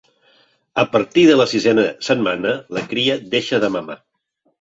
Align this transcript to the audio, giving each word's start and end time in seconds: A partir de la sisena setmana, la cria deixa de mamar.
A 0.83 0.85
partir 0.93 1.25
de 1.31 1.35
la 1.35 1.45
sisena 1.51 1.83
setmana, 2.07 2.55
la 2.79 2.83
cria 2.95 3.19
deixa 3.35 3.61
de 3.65 3.71
mamar. 3.77 3.99